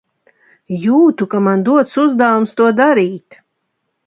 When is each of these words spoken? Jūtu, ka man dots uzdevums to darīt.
Jūtu, 0.85 1.27
ka 1.33 1.41
man 1.49 1.67
dots 1.67 2.01
uzdevums 2.05 2.57
to 2.63 2.71
darīt. 2.81 3.39